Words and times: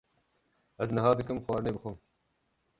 Ez 0.83 0.89
niha 0.95 1.11
dikim 1.19 1.39
xwarinê 1.45 1.71
bixwim. 1.75 1.97